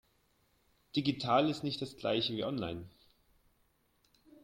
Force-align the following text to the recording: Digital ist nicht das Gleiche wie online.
Digital 0.95 1.47
ist 1.47 1.63
nicht 1.63 1.79
das 1.79 1.95
Gleiche 1.95 2.33
wie 2.35 2.43
online. 2.43 2.85